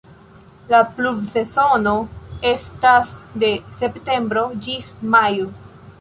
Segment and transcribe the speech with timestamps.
[0.71, 1.93] La pluvsezono
[2.53, 3.13] estas
[3.45, 3.53] de
[3.83, 5.47] septembro ĝis majo.